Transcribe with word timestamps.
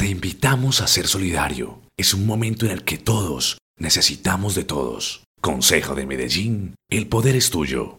Te 0.00 0.06
invitamos 0.06 0.80
a 0.80 0.86
ser 0.86 1.06
solidario. 1.06 1.82
Es 1.94 2.14
un 2.14 2.24
momento 2.24 2.64
en 2.64 2.72
el 2.72 2.84
que 2.84 2.96
todos 2.96 3.58
necesitamos 3.76 4.54
de 4.54 4.64
todos. 4.64 5.24
Consejo 5.42 5.94
de 5.94 6.06
Medellín, 6.06 6.74
el 6.88 7.06
poder 7.06 7.36
es 7.36 7.50
tuyo. 7.50 7.98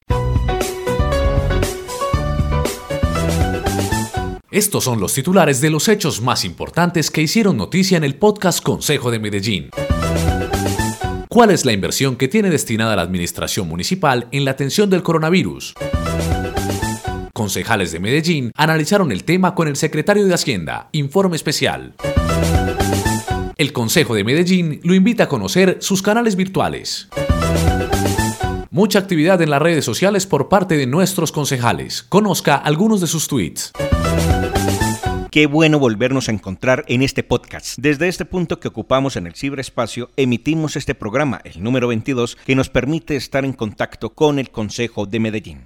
Estos 4.49 4.83
son 4.83 4.99
los 4.99 5.13
titulares 5.13 5.61
de 5.61 5.69
los 5.69 5.87
hechos 5.87 6.21
más 6.21 6.43
importantes 6.43 7.11
que 7.11 7.21
hicieron 7.21 7.55
noticia 7.55 7.97
en 7.97 8.03
el 8.03 8.15
podcast 8.15 8.63
Consejo 8.63 9.11
de 9.11 9.19
Medellín. 9.19 9.69
¿Cuál 11.29 11.51
es 11.51 11.65
la 11.65 11.71
inversión 11.71 12.15
que 12.15 12.27
tiene 12.27 12.49
destinada 12.49 12.95
la 12.95 13.03
Administración 13.03 13.67
Municipal 13.67 14.27
en 14.31 14.43
la 14.43 14.49
atención 14.49 14.89
del 14.89 15.03
coronavirus? 15.03 15.75
Concejales 17.41 17.91
de 17.91 17.99
Medellín 17.99 18.51
analizaron 18.55 19.11
el 19.11 19.23
tema 19.23 19.55
con 19.55 19.67
el 19.67 19.75
secretario 19.75 20.27
de 20.27 20.33
Hacienda. 20.35 20.89
Informe 20.91 21.35
especial. 21.35 21.95
El 23.57 23.73
Consejo 23.73 24.13
de 24.13 24.23
Medellín 24.23 24.79
lo 24.83 24.93
invita 24.93 25.23
a 25.23 25.27
conocer 25.27 25.77
sus 25.81 26.03
canales 26.03 26.35
virtuales. 26.35 27.07
Mucha 28.69 28.99
actividad 28.99 29.41
en 29.41 29.49
las 29.49 29.59
redes 29.59 29.83
sociales 29.83 30.27
por 30.27 30.49
parte 30.49 30.77
de 30.77 30.85
nuestros 30.85 31.31
concejales. 31.31 32.03
Conozca 32.03 32.57
algunos 32.57 33.01
de 33.01 33.07
sus 33.07 33.27
tweets. 33.27 33.71
Qué 35.31 35.47
bueno 35.47 35.79
volvernos 35.79 36.29
a 36.29 36.33
encontrar 36.33 36.85
en 36.89 37.01
este 37.01 37.23
podcast. 37.23 37.79
Desde 37.79 38.07
este 38.07 38.25
punto 38.25 38.59
que 38.59 38.67
ocupamos 38.67 39.15
en 39.15 39.25
el 39.25 39.33
ciberespacio, 39.33 40.11
emitimos 40.15 40.75
este 40.75 40.93
programa, 40.93 41.41
el 41.43 41.63
número 41.63 41.87
22, 41.87 42.37
que 42.45 42.53
nos 42.53 42.69
permite 42.69 43.15
estar 43.15 43.45
en 43.45 43.53
contacto 43.53 44.11
con 44.11 44.37
el 44.37 44.51
Consejo 44.51 45.07
de 45.07 45.19
Medellín. 45.19 45.63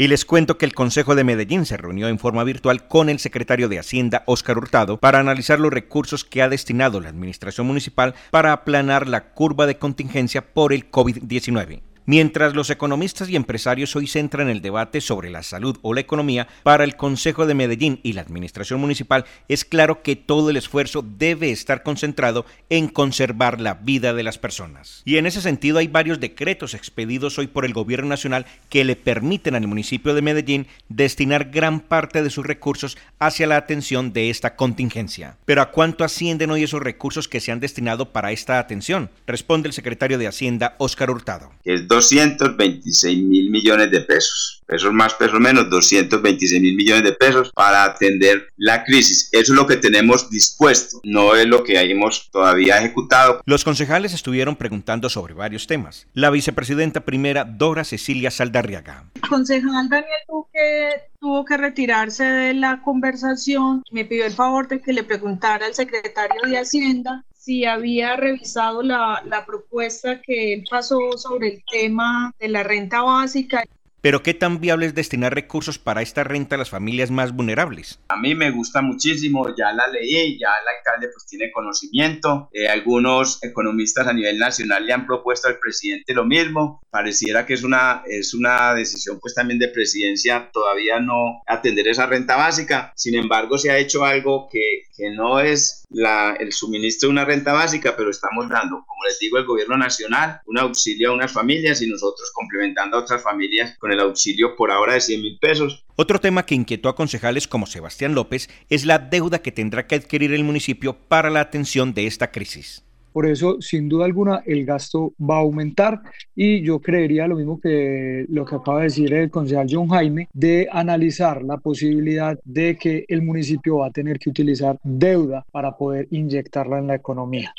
Y 0.00 0.06
les 0.06 0.24
cuento 0.24 0.58
que 0.58 0.64
el 0.64 0.74
Consejo 0.74 1.16
de 1.16 1.24
Medellín 1.24 1.66
se 1.66 1.76
reunió 1.76 2.06
en 2.06 2.20
forma 2.20 2.44
virtual 2.44 2.86
con 2.86 3.08
el 3.08 3.18
secretario 3.18 3.68
de 3.68 3.80
Hacienda, 3.80 4.22
Óscar 4.26 4.56
Hurtado, 4.56 4.98
para 4.98 5.18
analizar 5.18 5.58
los 5.58 5.72
recursos 5.72 6.24
que 6.24 6.40
ha 6.40 6.48
destinado 6.48 7.00
la 7.00 7.08
Administración 7.08 7.66
Municipal 7.66 8.14
para 8.30 8.52
aplanar 8.52 9.08
la 9.08 9.30
curva 9.30 9.66
de 9.66 9.76
contingencia 9.76 10.54
por 10.54 10.72
el 10.72 10.88
COVID-19. 10.88 11.87
Mientras 12.10 12.54
los 12.54 12.70
economistas 12.70 13.28
y 13.28 13.36
empresarios 13.36 13.94
hoy 13.94 14.06
centran 14.06 14.48
el 14.48 14.62
debate 14.62 15.02
sobre 15.02 15.28
la 15.28 15.42
salud 15.42 15.76
o 15.82 15.92
la 15.92 16.00
economía, 16.00 16.48
para 16.62 16.84
el 16.84 16.96
Consejo 16.96 17.44
de 17.44 17.52
Medellín 17.52 18.00
y 18.02 18.14
la 18.14 18.22
Administración 18.22 18.80
Municipal 18.80 19.26
es 19.46 19.66
claro 19.66 20.00
que 20.00 20.16
todo 20.16 20.48
el 20.48 20.56
esfuerzo 20.56 21.04
debe 21.06 21.50
estar 21.50 21.82
concentrado 21.82 22.46
en 22.70 22.88
conservar 22.88 23.60
la 23.60 23.74
vida 23.74 24.14
de 24.14 24.22
las 24.22 24.38
personas. 24.38 25.02
Y 25.04 25.18
en 25.18 25.26
ese 25.26 25.42
sentido 25.42 25.76
hay 25.76 25.88
varios 25.88 26.18
decretos 26.18 26.72
expedidos 26.72 27.38
hoy 27.38 27.46
por 27.46 27.66
el 27.66 27.74
Gobierno 27.74 28.08
Nacional 28.08 28.46
que 28.70 28.86
le 28.86 28.96
permiten 28.96 29.54
al 29.54 29.66
municipio 29.66 30.14
de 30.14 30.22
Medellín 30.22 30.66
destinar 30.88 31.50
gran 31.50 31.78
parte 31.78 32.22
de 32.22 32.30
sus 32.30 32.46
recursos 32.46 32.96
hacia 33.18 33.46
la 33.46 33.58
atención 33.58 34.14
de 34.14 34.30
esta 34.30 34.56
contingencia. 34.56 35.36
Pero 35.44 35.60
¿a 35.60 35.72
cuánto 35.72 36.04
ascienden 36.04 36.52
hoy 36.52 36.62
esos 36.62 36.80
recursos 36.80 37.28
que 37.28 37.40
se 37.40 37.52
han 37.52 37.60
destinado 37.60 38.12
para 38.12 38.32
esta 38.32 38.58
atención? 38.58 39.10
Responde 39.26 39.68
el 39.68 39.74
secretario 39.74 40.16
de 40.16 40.26
Hacienda, 40.26 40.74
Óscar 40.78 41.10
Hurtado. 41.10 41.52
226 41.98 43.22
mil 43.24 43.50
millones 43.50 43.90
de 43.90 44.00
pesos. 44.00 44.62
Pesos 44.66 44.92
más, 44.92 45.14
pesos 45.14 45.40
menos, 45.40 45.68
226 45.70 46.60
mil 46.60 46.76
millones 46.76 47.02
de 47.02 47.12
pesos 47.12 47.50
para 47.52 47.84
atender 47.84 48.48
la 48.56 48.84
crisis. 48.84 49.28
Eso 49.32 49.52
es 49.52 49.56
lo 49.56 49.66
que 49.66 49.76
tenemos 49.76 50.30
dispuesto, 50.30 51.00
no 51.04 51.34
es 51.34 51.46
lo 51.46 51.64
que 51.64 51.80
hemos 51.80 52.30
todavía 52.30 52.78
ejecutado. 52.78 53.40
Los 53.46 53.64
concejales 53.64 54.12
estuvieron 54.12 54.56
preguntando 54.56 55.08
sobre 55.08 55.34
varios 55.34 55.66
temas. 55.66 56.06
La 56.14 56.30
vicepresidenta 56.30 57.00
primera, 57.00 57.44
Dora 57.44 57.82
Cecilia 57.82 58.30
Saldarriaga. 58.30 59.04
Concejal 59.28 59.88
Daniel 59.88 60.20
Duque 60.28 61.08
tuvo 61.18 61.44
que 61.44 61.56
retirarse 61.56 62.24
de 62.24 62.54
la 62.54 62.82
conversación. 62.82 63.82
Me 63.90 64.04
pidió 64.04 64.26
el 64.26 64.32
favor 64.32 64.68
de 64.68 64.80
que 64.80 64.92
le 64.92 65.02
preguntara 65.02 65.66
al 65.66 65.74
secretario 65.74 66.42
de 66.46 66.58
Hacienda 66.58 67.24
si 67.48 67.64
había 67.64 68.14
revisado 68.14 68.82
la, 68.82 69.22
la 69.24 69.46
propuesta 69.46 70.20
que 70.20 70.52
él 70.52 70.64
pasó 70.70 70.98
sobre 71.16 71.48
el 71.48 71.62
tema 71.72 72.30
de 72.38 72.48
la 72.48 72.62
renta 72.62 73.00
básica. 73.00 73.64
Pero 74.02 74.22
¿qué 74.22 74.32
tan 74.34 74.60
viable 74.60 74.86
es 74.86 74.94
destinar 74.94 75.34
recursos 75.34 75.78
para 75.78 76.02
esta 76.02 76.24
renta 76.24 76.54
a 76.54 76.58
las 76.58 76.70
familias 76.70 77.10
más 77.10 77.34
vulnerables? 77.34 77.98
A 78.08 78.16
mí 78.16 78.34
me 78.34 78.50
gusta 78.50 78.80
muchísimo, 78.80 79.48
ya 79.56 79.72
la 79.72 79.88
leí, 79.88 80.38
ya 80.38 80.48
el 80.62 80.76
alcalde 80.76 81.08
pues 81.12 81.26
tiene 81.26 81.50
conocimiento, 81.50 82.48
eh, 82.52 82.68
algunos 82.68 83.42
economistas 83.42 84.06
a 84.06 84.12
nivel 84.12 84.38
nacional 84.38 84.86
le 84.86 84.92
han 84.92 85.06
propuesto 85.06 85.48
al 85.48 85.58
presidente 85.58 86.14
lo 86.14 86.26
mismo, 86.26 86.80
pareciera 86.90 87.44
que 87.44 87.54
es 87.54 87.64
una, 87.64 88.02
es 88.06 88.34
una 88.34 88.72
decisión 88.74 89.18
pues 89.20 89.34
también 89.34 89.58
de 89.58 89.68
presidencia 89.68 90.50
todavía 90.52 91.00
no 91.00 91.40
atender 91.46 91.88
esa 91.88 92.06
renta 92.06 92.36
básica, 92.36 92.92
sin 92.94 93.16
embargo 93.16 93.58
se 93.58 93.70
ha 93.70 93.78
hecho 93.78 94.04
algo 94.04 94.48
que, 94.52 94.82
que 94.96 95.10
no 95.10 95.40
es 95.40 95.84
la, 95.90 96.36
el 96.38 96.52
suministro 96.52 97.08
de 97.08 97.12
una 97.12 97.24
renta 97.24 97.52
básica, 97.52 97.94
pero 97.96 98.10
estamos 98.10 98.48
dando, 98.48 98.84
como 98.86 99.04
les 99.06 99.18
digo, 99.18 99.38
el 99.38 99.46
gobierno 99.46 99.76
nacional 99.76 100.40
un 100.46 100.58
auxilio 100.58 101.10
a 101.10 101.14
unas 101.14 101.32
familias 101.32 101.82
y 101.82 101.88
nosotros 101.88 102.30
complementando 102.34 102.96
a 102.96 103.00
otras 103.00 103.22
familias 103.22 103.76
con 103.78 103.92
el 103.92 104.00
auxilio 104.00 104.56
por 104.56 104.70
ahora 104.70 104.94
de 104.94 105.00
100 105.00 105.22
mil 105.22 105.38
pesos. 105.38 105.84
Otro 105.96 106.20
tema 106.20 106.44
que 106.44 106.54
inquietó 106.54 106.88
a 106.88 106.96
concejales 106.96 107.48
como 107.48 107.66
Sebastián 107.66 108.14
López 108.14 108.48
es 108.68 108.84
la 108.84 108.98
deuda 108.98 109.40
que 109.40 109.52
tendrá 109.52 109.86
que 109.86 109.96
adquirir 109.96 110.32
el 110.32 110.44
municipio 110.44 110.96
para 110.96 111.30
la 111.30 111.40
atención 111.40 111.94
de 111.94 112.06
esta 112.06 112.30
crisis. 112.30 112.84
Por 113.12 113.26
eso, 113.26 113.60
sin 113.60 113.88
duda 113.88 114.04
alguna, 114.04 114.42
el 114.46 114.64
gasto 114.64 115.12
va 115.18 115.36
a 115.36 115.40
aumentar 115.40 116.00
y 116.34 116.62
yo 116.62 116.80
creería 116.80 117.26
lo 117.26 117.36
mismo 117.36 117.60
que 117.60 118.26
lo 118.28 118.44
que 118.44 118.56
acaba 118.56 118.78
de 118.78 118.84
decir 118.84 119.12
el 119.12 119.30
concejal 119.30 119.66
John 119.70 119.88
Jaime, 119.88 120.28
de 120.32 120.68
analizar 120.70 121.42
la 121.42 121.56
posibilidad 121.56 122.38
de 122.44 122.76
que 122.76 123.04
el 123.08 123.22
municipio 123.22 123.78
va 123.78 123.88
a 123.88 123.90
tener 123.90 124.18
que 124.18 124.30
utilizar 124.30 124.78
deuda 124.82 125.44
para 125.50 125.76
poder 125.76 126.06
inyectarla 126.10 126.78
en 126.78 126.86
la 126.86 126.94
economía. 126.94 127.52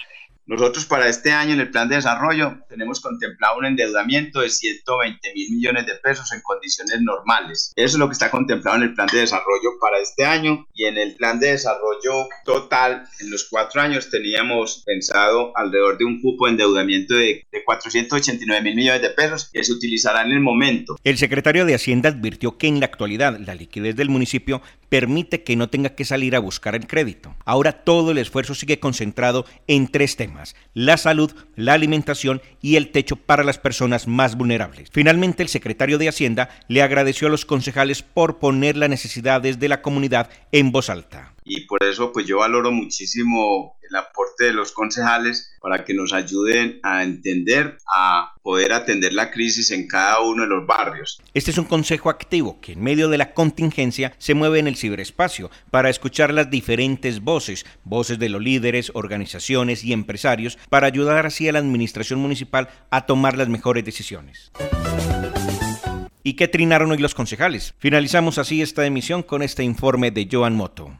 Nosotros 0.50 0.86
para 0.86 1.08
este 1.08 1.32
año 1.32 1.54
en 1.54 1.60
el 1.60 1.70
plan 1.70 1.88
de 1.88 1.98
desarrollo 1.98 2.58
tenemos 2.68 3.00
contemplado 3.02 3.60
un 3.60 3.66
endeudamiento 3.66 4.42
de 4.42 4.50
120 4.50 5.34
mil 5.36 5.52
millones 5.52 5.86
de 5.86 5.94
pesos 5.94 6.34
en 6.34 6.42
condiciones 6.42 7.00
normales. 7.02 7.72
Eso 7.76 7.98
es 7.98 8.00
lo 8.00 8.08
que 8.08 8.14
está 8.14 8.32
contemplado 8.32 8.78
en 8.78 8.82
el 8.82 8.96
plan 8.96 9.08
de 9.14 9.20
desarrollo 9.20 9.78
para 9.80 10.00
este 10.00 10.26
año 10.26 10.66
y 10.74 10.86
en 10.86 10.98
el 10.98 11.14
plan 11.14 11.40
de 11.40 11.52
desarrollo 11.52 12.28
total 12.46 13.08
en 13.20 13.30
los 13.30 13.48
cuatro 13.48 13.80
años 13.80 14.10
teníamos 14.10 14.82
pensado 14.88 15.56
alrededor 15.56 16.00
de 16.00 16.06
un 16.06 16.20
cupo 16.20 16.48
de 16.48 16.54
endeudamiento 16.54 17.14
de, 17.14 17.46
de 17.52 17.64
489 17.64 18.64
mil 18.64 18.76
millones 18.76 19.04
de 19.04 19.12
pesos 19.12 19.52
que 19.54 19.64
se 19.64 19.72
utilizará 19.72 20.24
en 20.24 20.32
el 20.32 20.40
momento. 20.40 20.98
El 21.04 21.20
secretario 21.20 21.64
de 21.66 21.76
Hacienda 21.76 22.10
advirtió 22.10 22.58
que 22.58 22.66
en 22.66 22.80
la 22.80 22.88
actualidad 22.88 23.38
la 23.38 23.54
liquidez 23.54 23.96
del 23.96 24.10
municipio 24.10 24.64
permite 24.90 25.44
que 25.44 25.56
no 25.56 25.70
tenga 25.70 25.92
que 25.92 26.06
salir 26.06 26.36
a 26.36 26.40
buscar 26.40 26.76
el 26.76 26.88
crédito. 26.88 27.36
Ahora 27.46 27.72
todo 27.72 28.12
el 28.12 28.18
esfuerzo 28.18 28.56
sigue 28.56 28.80
concentrado 28.80 29.46
en 29.68 29.88
tres 29.88 30.16
temas, 30.16 30.56
la 30.74 30.98
salud, 30.98 31.32
la 31.56 31.74
alimentación 31.74 32.42
y 32.62 32.76
el 32.76 32.92
techo 32.92 33.16
para 33.16 33.44
las 33.44 33.60
personas 33.60 34.08
más 34.08 34.36
vulnerables. 34.36 34.90
Finalmente, 34.92 35.44
el 35.44 35.50
secretario 35.50 35.98
de 35.98 36.10
Hacienda 36.10 36.50
le 36.68 36.82
agradeció 36.82 37.28
a 37.28 37.32
los 37.32 37.46
concejales 37.46 38.02
por 38.02 38.40
poner 38.40 38.76
las 38.76 38.90
necesidades 38.90 39.60
de 39.60 39.70
la 39.70 39.82
comunidad 39.82 40.30
en 40.52 40.72
voz 40.72 40.90
alta 40.90 41.34
y 41.44 41.62
por 41.62 41.84
eso 41.84 42.12
pues 42.12 42.26
yo 42.26 42.40
valoro 42.40 42.72
muchísimo 42.72 43.78
el 43.90 43.96
aporte 43.96 44.46
de 44.46 44.54
los 44.54 44.72
concejales 44.72 45.52
para 45.62 45.84
que 45.84 45.94
nos 45.94 46.14
ayuden 46.14 46.80
a 46.84 47.04
entender, 47.04 47.78
a 47.92 48.34
poder 48.42 48.74
atender 48.74 49.14
la 49.14 49.32
crisis 49.32 49.72
en 49.72 49.88
cada 49.88 50.22
uno 50.22 50.44
de 50.44 50.50
los 50.50 50.66
barrios. 50.66 51.22
Este 51.34 51.52
es 51.52 51.58
un 51.58 51.66
consejo 51.66 52.10
activo 52.10 52.60
que 52.62 52.74
en 52.74 52.84
medio 52.84 53.10
de 53.10 53.18
la 53.18 53.34
contingencia 53.34 54.14
se 54.18 54.34
mueve 54.34 54.60
en 54.60 54.68
el 54.68 54.76
ciberespacio 54.76 55.50
para 55.72 55.90
escuchar 55.90 56.34
las 56.34 56.50
diferentes 56.50 57.22
voces, 57.22 57.66
voces 57.84 58.20
de 58.20 58.30
los 58.30 58.42
líderes, 58.42 58.92
organizaciones 58.94 59.84
y 59.84 59.94
empresarios 59.94 60.58
para 60.70 60.88
ayudar 60.88 61.26
así 61.26 61.50
a 61.50 61.54
la 61.54 61.60
administración 61.60 62.20
municipal 62.20 62.70
a 62.92 63.06
tomar 63.06 63.38
las 63.38 63.50
mejores 63.50 63.84
decisiones. 63.84 64.52
¿Y 66.30 66.34
qué 66.34 66.48
trinaron 66.48 66.92
hoy 66.92 67.00
los 67.00 67.16
concejales? 67.16 67.74
Finalizamos 67.80 68.38
así 68.38 68.62
esta 68.62 68.86
emisión 68.86 69.24
con 69.24 69.42
este 69.42 69.64
informe 69.64 70.12
de 70.12 70.30
Joan 70.32 70.56
Moto. 70.56 70.92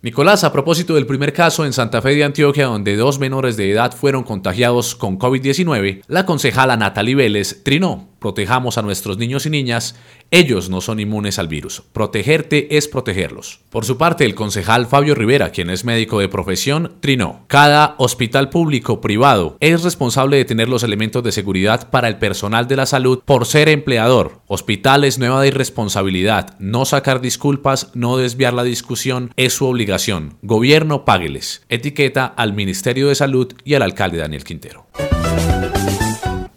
Nicolás, 0.00 0.44
a 0.44 0.52
propósito 0.52 0.94
del 0.94 1.06
primer 1.06 1.32
caso 1.32 1.66
en 1.66 1.72
Santa 1.72 2.00
Fe 2.00 2.14
de 2.14 2.22
Antioquia 2.22 2.66
donde 2.66 2.94
dos 2.94 3.18
menores 3.18 3.56
de 3.56 3.72
edad 3.72 3.92
fueron 3.92 4.22
contagiados 4.22 4.94
con 4.94 5.18
COVID-19, 5.18 6.04
la 6.06 6.24
concejala 6.24 6.76
Natalie 6.76 7.16
Vélez 7.16 7.64
trinó 7.64 8.07
protejamos 8.18 8.78
a 8.78 8.82
nuestros 8.82 9.18
niños 9.18 9.46
y 9.46 9.50
niñas, 9.50 9.96
ellos 10.30 10.68
no 10.68 10.80
son 10.80 11.00
inmunes 11.00 11.38
al 11.38 11.48
virus. 11.48 11.82
Protegerte 11.92 12.76
es 12.76 12.88
protegerlos. 12.88 13.60
Por 13.70 13.84
su 13.84 13.96
parte, 13.96 14.24
el 14.24 14.34
concejal 14.34 14.86
Fabio 14.86 15.14
Rivera, 15.14 15.50
quien 15.50 15.70
es 15.70 15.84
médico 15.84 16.20
de 16.20 16.28
profesión, 16.28 16.96
trinó. 17.00 17.44
Cada 17.46 17.94
hospital 17.98 18.50
público 18.50 19.00
privado 19.00 19.56
es 19.60 19.82
responsable 19.82 20.36
de 20.36 20.44
tener 20.44 20.68
los 20.68 20.82
elementos 20.82 21.22
de 21.22 21.32
seguridad 21.32 21.90
para 21.90 22.08
el 22.08 22.18
personal 22.18 22.68
de 22.68 22.76
la 22.76 22.86
salud 22.86 23.20
por 23.24 23.46
ser 23.46 23.68
empleador. 23.68 24.40
Hospitales 24.46 25.18
nueva 25.18 25.42
de 25.42 25.48
irresponsabilidad. 25.48 26.58
No 26.58 26.84
sacar 26.84 27.20
disculpas, 27.20 27.90
no 27.94 28.16
desviar 28.16 28.52
la 28.52 28.64
discusión, 28.64 29.32
es 29.36 29.54
su 29.54 29.66
obligación. 29.66 30.36
Gobierno, 30.42 31.04
págueles. 31.04 31.62
Etiqueta 31.68 32.26
al 32.26 32.52
Ministerio 32.52 33.08
de 33.08 33.14
Salud 33.14 33.52
y 33.64 33.74
al 33.74 33.82
alcalde 33.82 34.18
Daniel 34.18 34.44
Quintero. 34.44 34.86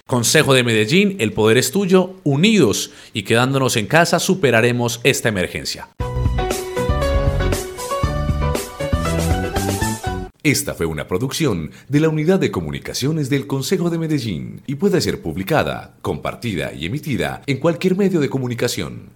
Consejo 0.07 0.55
de 0.55 0.65
Medellín, 0.65 1.17
el 1.19 1.33
poder 1.33 1.59
es 1.59 1.71
tuyo, 1.71 2.15
unidos 2.25 2.91
y 3.13 3.25
quedándonos 3.25 3.77
en 3.77 3.87
casa 3.87 4.19
superaremos 4.19 5.01
esta 5.05 5.29
emergencia. 5.29 5.91
Esta 10.45 10.75
fue 10.75 10.87
una 10.87 11.07
producción 11.07 11.71
de 11.89 12.01
la 12.01 12.09
Unidad 12.09 12.41
de 12.41 12.51
Comunicaciones 12.51 13.31
del 13.31 13.47
Consejo 13.47 13.91
de 13.91 13.99
Medellín 13.99 14.63
y 14.67 14.75
puede 14.75 15.01
ser 15.01 15.23
publicada, 15.23 15.95
compartida 16.03 16.73
y 16.73 16.87
emitida 16.87 17.43
en 17.47 17.59
cualquier 17.59 17.97
medio 17.97 18.19
de 18.19 18.29
comunicación. 18.29 19.13